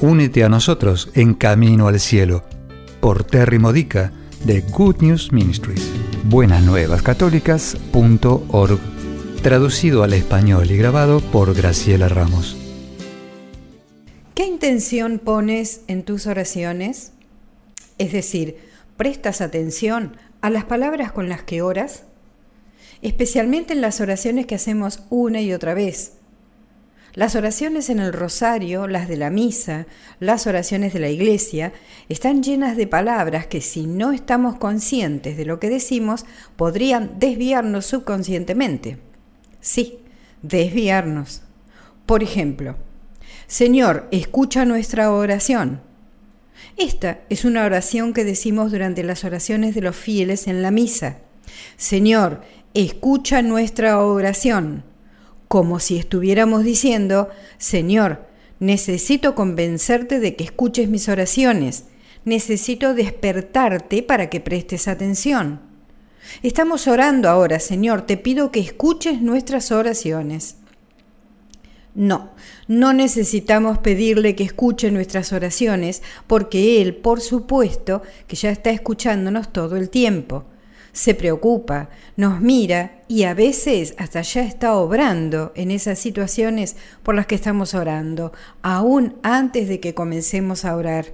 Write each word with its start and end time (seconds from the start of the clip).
únete 0.00 0.44
a 0.44 0.48
nosotros 0.48 1.10
en 1.14 1.34
Camino 1.34 1.88
al 1.88 2.00
Cielo 2.00 2.42
por 3.00 3.24
Terry 3.24 3.58
Modica 3.58 4.12
de 4.44 4.62
Good 4.62 5.02
News 5.02 5.32
Ministries. 5.32 5.90
Buenasnuevascatólicas.org 6.24 8.80
Traducido 9.42 10.02
al 10.02 10.12
español 10.12 10.70
y 10.70 10.76
grabado 10.76 11.20
por 11.20 11.54
Graciela 11.54 12.08
Ramos. 12.08 12.56
¿Qué 14.34 14.46
intención 14.46 15.18
pones 15.18 15.82
en 15.86 16.02
tus 16.02 16.26
oraciones? 16.26 17.12
Es 17.98 18.12
decir, 18.12 18.56
¿prestas 18.96 19.40
atención 19.40 20.16
a 20.40 20.50
las 20.50 20.64
palabras 20.64 21.12
con 21.12 21.28
las 21.28 21.42
que 21.42 21.62
oras? 21.62 22.04
Especialmente 23.02 23.72
en 23.72 23.80
las 23.80 24.00
oraciones 24.00 24.46
que 24.46 24.54
hacemos 24.54 25.04
una 25.08 25.40
y 25.40 25.54
otra 25.54 25.74
vez 25.74 26.12
las 27.14 27.34
oraciones 27.34 27.90
en 27.90 27.98
el 27.98 28.12
rosario, 28.12 28.86
las 28.86 29.08
de 29.08 29.16
la 29.16 29.30
misa, 29.30 29.86
las 30.20 30.46
oraciones 30.46 30.92
de 30.92 31.00
la 31.00 31.08
iglesia, 31.08 31.72
están 32.08 32.42
llenas 32.42 32.76
de 32.76 32.86
palabras 32.86 33.46
que 33.46 33.60
si 33.60 33.86
no 33.86 34.12
estamos 34.12 34.56
conscientes 34.56 35.36
de 35.36 35.44
lo 35.44 35.58
que 35.58 35.70
decimos, 35.70 36.24
podrían 36.56 37.18
desviarnos 37.18 37.86
subconscientemente. 37.86 38.98
Sí, 39.60 39.98
desviarnos. 40.42 41.42
Por 42.06 42.22
ejemplo, 42.22 42.76
Señor, 43.46 44.08
escucha 44.12 44.64
nuestra 44.64 45.10
oración. 45.10 45.80
Esta 46.76 47.20
es 47.28 47.44
una 47.44 47.64
oración 47.64 48.12
que 48.14 48.24
decimos 48.24 48.70
durante 48.70 49.02
las 49.02 49.24
oraciones 49.24 49.74
de 49.74 49.80
los 49.80 49.96
fieles 49.96 50.46
en 50.46 50.62
la 50.62 50.70
misa. 50.70 51.18
Señor, 51.76 52.42
escucha 52.74 53.42
nuestra 53.42 54.00
oración 54.00 54.84
como 55.50 55.80
si 55.80 55.98
estuviéramos 55.98 56.62
diciendo, 56.62 57.28
Señor, 57.58 58.24
necesito 58.60 59.34
convencerte 59.34 60.20
de 60.20 60.36
que 60.36 60.44
escuches 60.44 60.88
mis 60.88 61.08
oraciones, 61.08 61.86
necesito 62.24 62.94
despertarte 62.94 64.04
para 64.04 64.30
que 64.30 64.38
prestes 64.38 64.86
atención. 64.86 65.60
Estamos 66.44 66.86
orando 66.86 67.28
ahora, 67.28 67.58
Señor, 67.58 68.02
te 68.02 68.16
pido 68.16 68.52
que 68.52 68.60
escuches 68.60 69.22
nuestras 69.22 69.72
oraciones. 69.72 70.54
No, 71.96 72.30
no 72.68 72.92
necesitamos 72.92 73.78
pedirle 73.78 74.36
que 74.36 74.44
escuche 74.44 74.92
nuestras 74.92 75.32
oraciones 75.32 76.00
porque 76.28 76.80
Él, 76.80 76.94
por 76.94 77.20
supuesto, 77.20 78.02
que 78.28 78.36
ya 78.36 78.52
está 78.52 78.70
escuchándonos 78.70 79.52
todo 79.52 79.74
el 79.74 79.90
tiempo 79.90 80.44
se 80.92 81.14
preocupa, 81.14 81.88
nos 82.16 82.40
mira 82.40 83.02
y 83.08 83.24
a 83.24 83.34
veces 83.34 83.94
hasta 83.98 84.22
ya 84.22 84.42
está 84.42 84.74
obrando 84.74 85.52
en 85.54 85.70
esas 85.70 85.98
situaciones 85.98 86.76
por 87.02 87.14
las 87.14 87.26
que 87.26 87.34
estamos 87.34 87.74
orando, 87.74 88.32
aún 88.62 89.16
antes 89.22 89.68
de 89.68 89.80
que 89.80 89.94
comencemos 89.94 90.64
a 90.64 90.76
orar. 90.76 91.06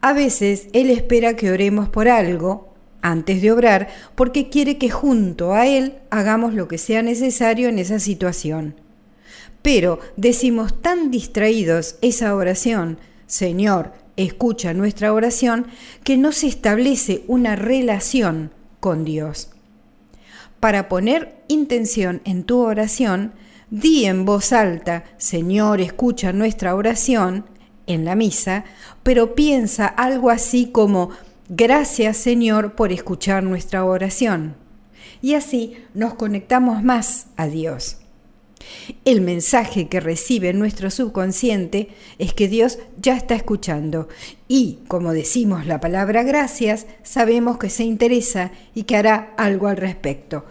A 0.00 0.12
veces 0.12 0.68
Él 0.72 0.90
espera 0.90 1.36
que 1.36 1.50
oremos 1.50 1.88
por 1.88 2.08
algo 2.08 2.72
antes 3.02 3.42
de 3.42 3.52
obrar 3.52 3.88
porque 4.14 4.48
quiere 4.48 4.78
que 4.78 4.90
junto 4.90 5.54
a 5.54 5.66
Él 5.66 5.98
hagamos 6.10 6.54
lo 6.54 6.68
que 6.68 6.78
sea 6.78 7.02
necesario 7.02 7.68
en 7.68 7.78
esa 7.78 7.98
situación. 7.98 8.74
Pero 9.62 10.00
decimos 10.16 10.80
tan 10.80 11.10
distraídos 11.10 11.96
esa 12.00 12.34
oración, 12.34 12.98
Señor, 13.26 13.92
escucha 14.24 14.74
nuestra 14.74 15.12
oración, 15.12 15.66
que 16.04 16.16
no 16.16 16.32
se 16.32 16.46
establece 16.46 17.24
una 17.26 17.56
relación 17.56 18.52
con 18.80 19.04
Dios. 19.04 19.50
Para 20.60 20.88
poner 20.88 21.42
intención 21.48 22.20
en 22.24 22.44
tu 22.44 22.60
oración, 22.60 23.32
di 23.70 24.04
en 24.04 24.24
voz 24.24 24.52
alta, 24.52 25.04
Señor, 25.16 25.80
escucha 25.80 26.32
nuestra 26.32 26.74
oración 26.74 27.46
en 27.86 28.04
la 28.04 28.14
misa, 28.14 28.64
pero 29.02 29.34
piensa 29.34 29.86
algo 29.86 30.30
así 30.30 30.66
como, 30.66 31.10
gracias 31.48 32.16
Señor 32.18 32.74
por 32.74 32.92
escuchar 32.92 33.42
nuestra 33.42 33.84
oración. 33.84 34.56
Y 35.22 35.34
así 35.34 35.76
nos 35.94 36.14
conectamos 36.14 36.82
más 36.82 37.26
a 37.36 37.46
Dios. 37.46 37.98
El 39.04 39.20
mensaje 39.20 39.88
que 39.88 40.00
recibe 40.00 40.52
nuestro 40.52 40.90
subconsciente 40.90 41.88
es 42.18 42.34
que 42.34 42.48
Dios 42.48 42.78
ya 43.00 43.16
está 43.16 43.34
escuchando 43.34 44.08
y, 44.48 44.80
como 44.88 45.12
decimos 45.12 45.66
la 45.66 45.80
palabra 45.80 46.22
gracias, 46.22 46.86
sabemos 47.02 47.58
que 47.58 47.70
se 47.70 47.84
interesa 47.84 48.52
y 48.74 48.84
que 48.84 48.96
hará 48.96 49.34
algo 49.36 49.68
al 49.68 49.76
respecto. 49.76 50.44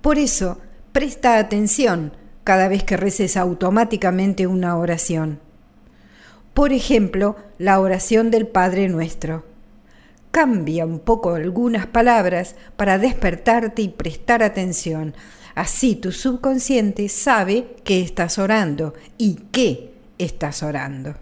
Por 0.00 0.18
eso, 0.18 0.58
presta 0.92 1.38
atención 1.38 2.12
cada 2.44 2.68
vez 2.68 2.84
que 2.84 2.96
reces 2.96 3.36
automáticamente 3.36 4.46
una 4.46 4.76
oración. 4.76 5.40
Por 6.54 6.72
ejemplo, 6.72 7.36
la 7.58 7.80
oración 7.80 8.30
del 8.30 8.46
Padre 8.46 8.88
Nuestro. 8.88 9.44
Cambia 10.30 10.86
un 10.86 11.00
poco 11.00 11.34
algunas 11.34 11.86
palabras 11.86 12.54
para 12.76 12.98
despertarte 12.98 13.82
y 13.82 13.88
prestar 13.88 14.42
atención 14.42 15.14
Así 15.54 15.96
tu 15.96 16.12
subconsciente 16.12 17.08
sabe 17.08 17.76
que 17.84 18.00
estás 18.00 18.38
orando 18.38 18.94
y 19.18 19.36
qué 19.52 19.92
estás 20.18 20.62
orando. 20.62 21.14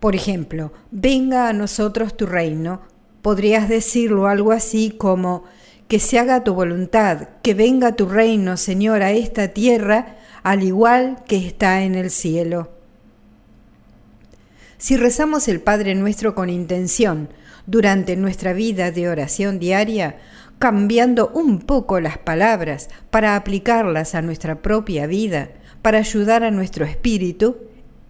Por 0.00 0.14
ejemplo, 0.14 0.72
venga 0.90 1.48
a 1.48 1.52
nosotros 1.52 2.16
tu 2.16 2.26
reino. 2.26 2.82
Podrías 3.22 3.68
decirlo 3.68 4.26
algo 4.26 4.52
así 4.52 4.90
como, 4.90 5.44
que 5.86 6.00
se 6.00 6.18
haga 6.18 6.42
tu 6.42 6.54
voluntad, 6.54 7.28
que 7.42 7.54
venga 7.54 7.94
tu 7.96 8.06
reino, 8.06 8.56
Señor, 8.56 9.02
a 9.02 9.12
esta 9.12 9.48
tierra, 9.48 10.16
al 10.42 10.62
igual 10.62 11.22
que 11.28 11.46
está 11.46 11.82
en 11.82 11.94
el 11.94 12.10
cielo. 12.10 12.72
Si 14.78 14.96
rezamos 14.96 15.46
el 15.48 15.60
Padre 15.60 15.94
nuestro 15.94 16.34
con 16.34 16.50
intención 16.50 17.28
durante 17.66 18.16
nuestra 18.16 18.52
vida 18.52 18.90
de 18.90 19.08
oración 19.08 19.58
diaria, 19.58 20.16
cambiando 20.62 21.32
un 21.34 21.58
poco 21.58 21.98
las 21.98 22.18
palabras 22.18 22.88
para 23.10 23.34
aplicarlas 23.34 24.14
a 24.14 24.22
nuestra 24.22 24.62
propia 24.62 25.08
vida, 25.08 25.48
para 25.82 25.98
ayudar 25.98 26.44
a 26.44 26.52
nuestro 26.52 26.84
espíritu, 26.84 27.56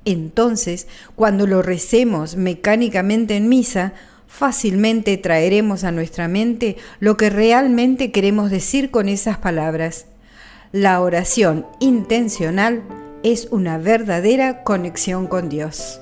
entonces, 0.04 0.86
cuando 1.16 1.46
lo 1.46 1.62
recemos 1.62 2.36
mecánicamente 2.36 3.38
en 3.38 3.48
misa, 3.48 3.94
fácilmente 4.26 5.16
traeremos 5.16 5.82
a 5.82 5.92
nuestra 5.92 6.28
mente 6.28 6.76
lo 7.00 7.16
que 7.16 7.30
realmente 7.30 8.12
queremos 8.12 8.50
decir 8.50 8.90
con 8.90 9.08
esas 9.08 9.38
palabras. 9.38 10.04
La 10.72 11.00
oración 11.00 11.66
intencional 11.80 12.82
es 13.22 13.48
una 13.50 13.78
verdadera 13.78 14.62
conexión 14.62 15.26
con 15.26 15.48
Dios. 15.48 16.01